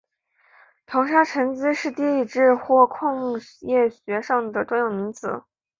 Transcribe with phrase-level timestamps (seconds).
[0.87, 5.43] 漂砂沉积是地质或矿业学上的专有名词。